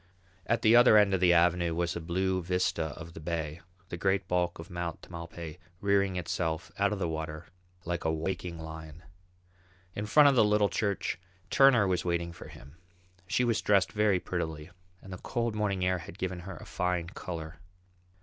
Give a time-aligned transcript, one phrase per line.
[0.47, 3.97] At the other end of the avenue was a blue vista of the bay, the
[3.97, 7.45] great bulk of Mount Tamalpais rearing itself out of the water
[7.85, 9.03] like a waking lion.
[9.93, 11.19] In front of the little church
[11.51, 12.77] Turner was waiting for him.
[13.27, 14.71] She was dressed very prettily
[15.03, 17.59] and the cold morning air had given her a fine colour.